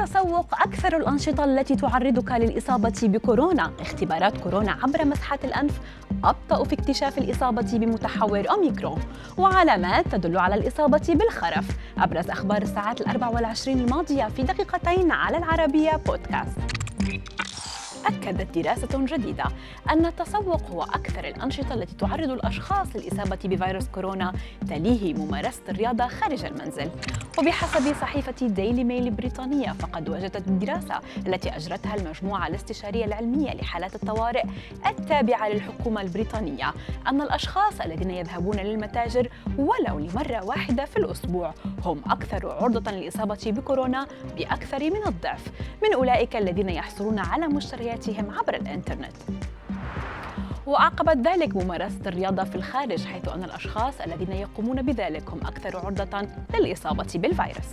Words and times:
التسوق 0.00 0.54
أكثر 0.54 0.96
الأنشطة 0.96 1.44
التي 1.44 1.76
تعرضك 1.76 2.32
للإصابة 2.32 3.00
بكورونا. 3.02 3.72
اختبارات 3.80 4.38
كورونا 4.38 4.72
عبر 4.82 5.04
مسحات 5.04 5.44
الأنف 5.44 5.80
أبطأ 6.24 6.64
في 6.64 6.74
اكتشاف 6.74 7.18
الإصابة 7.18 7.78
بمتحور 7.78 8.50
أوميكرون 8.50 9.00
وعلامات 9.36 10.08
تدل 10.08 10.38
على 10.38 10.54
الإصابة 10.54 11.02
بالخرف. 11.08 11.68
أبرز 11.98 12.30
أخبار 12.30 12.62
الساعات 12.62 13.00
الأربع 13.00 13.28
والعشرين 13.28 13.78
الماضية 13.78 14.28
في 14.28 14.42
دقيقتين 14.42 15.12
على 15.12 15.36
العربية 15.36 15.96
بودكاست. 16.06 16.58
أكدت 18.06 18.58
دراسة 18.58 18.88
جديدة 19.06 19.44
أن 19.90 20.06
التسوق 20.06 20.62
هو 20.70 20.82
أكثر 20.82 21.24
الأنشطة 21.24 21.74
التي 21.74 21.94
تعرض 21.94 22.30
الأشخاص 22.30 22.96
للإصابة 22.96 23.38
بفيروس 23.44 23.88
كورونا 23.88 24.32
تليه 24.68 25.14
ممارسة 25.14 25.62
الرياضة 25.68 26.06
خارج 26.06 26.44
المنزل. 26.44 26.90
وبحسب 27.38 27.94
صحيفة 28.00 28.46
ديلي 28.46 28.84
ميل 28.84 29.06
البريطانية 29.06 29.72
فقد 29.72 30.08
وجدت 30.08 30.48
الدراسة 30.48 31.00
التي 31.26 31.56
أجرتها 31.56 31.94
المجموعة 31.94 32.46
الاستشارية 32.46 33.04
العلمية 33.04 33.54
لحالات 33.54 33.94
الطوارئ 33.94 34.44
التابعة 34.86 35.48
للحكومة 35.48 36.00
البريطانية 36.00 36.74
أن 37.06 37.22
الأشخاص 37.22 37.80
الذين 37.80 38.10
يذهبون 38.10 38.56
للمتاجر 38.56 39.28
ولو 39.58 39.98
لمرة 39.98 40.44
واحدة 40.44 40.84
في 40.84 40.96
الأسبوع 40.96 41.54
هم 41.84 42.02
أكثر 42.10 42.50
عرضة 42.50 42.92
للإصابة 42.92 43.38
بكورونا 43.46 44.06
بأكثر 44.36 44.78
من 44.90 45.06
الضعف. 45.06 45.46
من 45.82 45.94
أولئك 45.94 46.36
الذين 46.36 46.68
يحصلون 46.68 47.18
على 47.18 47.46
مشترياتهم 47.94 48.38
عبر 48.38 48.54
الإنترنت. 48.54 49.16
وعقبت 50.66 51.26
ذلك 51.26 51.56
ممارسة 51.56 52.00
الرياضة 52.06 52.44
في 52.44 52.54
الخارج 52.54 53.04
حيث 53.04 53.28
أن 53.28 53.44
الأشخاص 53.44 54.00
الذين 54.00 54.32
يقومون 54.32 54.82
بذلك 54.82 55.30
هم 55.30 55.40
أكثر 55.46 55.76
عرضة 55.76 56.28
للإصابة 56.54 57.06
بالفيروس. 57.14 57.70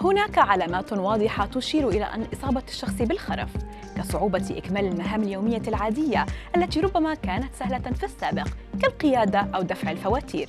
هناك 0.00 0.38
علامات 0.38 0.92
واضحة 0.92 1.46
تشير 1.46 1.88
إلى 1.88 2.04
أن 2.04 2.26
إصابة 2.32 2.62
الشخص 2.68 2.94
بالخرف 2.94 3.50
كصعوبة 3.96 4.46
إكمال 4.50 4.84
المهام 4.84 5.22
اليومية 5.22 5.62
العادية 5.68 6.26
التي 6.56 6.80
ربما 6.80 7.14
كانت 7.14 7.54
سهلة 7.54 7.78
في 7.78 8.04
السابق 8.04 8.48
كالقيادة 8.82 9.40
أو 9.40 9.62
دفع 9.62 9.90
الفواتير. 9.90 10.48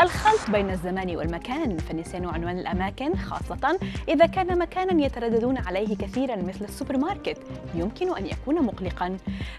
الخلط 0.00 0.50
بين 0.50 0.70
الزمان 0.70 1.16
والمكان 1.16 1.78
فنسيان 1.78 2.24
عنوان 2.26 2.58
الأماكن 2.58 3.16
خاصة 3.16 3.78
إذا 4.08 4.26
كان 4.26 4.58
مكانا 4.58 5.04
يترددون 5.04 5.58
عليه 5.58 5.96
كثيرا 5.96 6.36
مثل 6.36 6.64
السوبر 6.64 6.96
ماركت 6.96 7.38
يمكن 7.74 8.16
أن 8.16 8.26
يكون 8.26 8.62
مقلقا. 8.62 9.16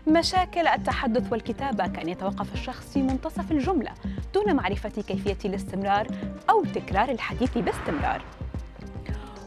مشاكل 0.08 0.68
التحدث 0.68 1.32
والكتابة 1.32 1.88
كأن 1.88 2.10
يتوقف 2.10 2.54
الشخص 2.54 2.94
في 2.94 3.02
منتصف 3.02 3.52
الجملة 3.52 3.92
دون 4.34 4.56
معرفة 4.56 5.02
كيفية 5.02 5.38
الاستمرار 5.46 6.08
أو 6.50 6.64
تكرار 6.64 7.10
الحديث 7.10 7.58
باستمرار. 7.58 8.22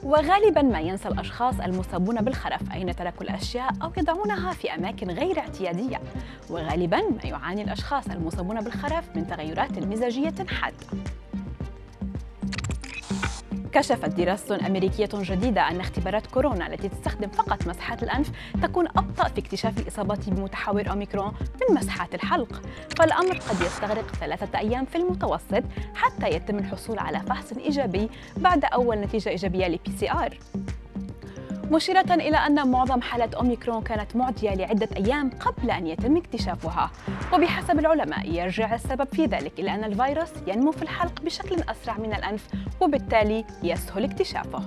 وغالبا 0.06 0.62
ما 0.62 0.80
ينسى 0.80 1.08
الأشخاص 1.08 1.60
المصابون 1.60 2.20
بالخرف 2.20 2.72
أين 2.72 2.96
تركوا 2.96 3.22
الأشياء 3.22 3.70
أو 3.82 3.92
يضعونها 3.96 4.52
في 4.52 4.74
أماكن 4.74 5.10
غير 5.10 5.38
اعتيادية. 5.38 6.00
وغالبا 6.50 6.96
ما 6.96 7.24
يعاني 7.24 7.62
الأشخاص 7.62 8.06
المصابون 8.06 8.60
بالخرف 8.60 9.16
من 9.16 9.26
تغيرات 9.26 9.78
مزاجية 9.78 10.34
حادة. 10.48 10.86
كشفت 13.76 14.08
دراسة 14.08 14.66
أمريكية 14.66 15.08
جديدة 15.12 15.70
أن 15.70 15.80
اختبارات 15.80 16.26
كورونا 16.26 16.66
التي 16.66 16.88
تستخدم 16.88 17.28
فقط 17.28 17.66
مسحات 17.66 18.02
الأنف 18.02 18.30
تكون 18.62 18.88
أبطأ 18.88 19.28
في 19.28 19.40
اكتشاف 19.40 19.78
الإصابات 19.78 20.28
بمتحور 20.28 20.90
أوميكرون 20.90 21.32
من 21.70 21.76
مسحات 21.76 22.14
الحلق. 22.14 22.62
فالأمر 22.98 23.38
قد 23.38 23.60
يستغرق 23.60 24.14
ثلاثة 24.14 24.58
أيام 24.58 24.84
في 24.84 24.96
المتوسط 24.96 25.62
حتى 25.94 26.28
يتم 26.28 26.58
الحصول 26.58 26.98
على 26.98 27.20
فحص 27.20 27.52
إيجابي 27.52 28.10
بعد 28.36 28.64
أول 28.64 28.96
نتيجة 28.96 29.28
إيجابية 29.28 29.66
ل 29.66 29.96
PCR 29.98 30.38
مشيرة 31.70 32.14
إلى 32.14 32.36
أن 32.36 32.70
معظم 32.70 33.00
حالات 33.00 33.34
أوميكرون 33.34 33.82
كانت 33.82 34.16
معدية 34.16 34.54
لعدة 34.54 34.88
أيام 34.96 35.30
قبل 35.30 35.70
أن 35.70 35.86
يتم 35.86 36.16
اكتشافها. 36.16 36.90
وبحسب 37.32 37.78
العلماء 37.78 38.30
يرجع 38.30 38.74
السبب 38.74 39.08
في 39.12 39.26
ذلك 39.26 39.52
إلى 39.58 39.74
أن 39.74 39.84
الفيروس 39.84 40.30
ينمو 40.46 40.72
في 40.72 40.82
الحلق 40.82 41.20
بشكل 41.22 41.56
أسرع 41.68 41.98
من 41.98 42.14
الأنف 42.14 42.48
وبالتالي 42.80 43.44
يسهل 43.62 44.04
اكتشافه. 44.04 44.62